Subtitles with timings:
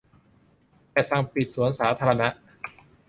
[0.91, 2.27] แต่สั่งปิดสวนสาธารณะ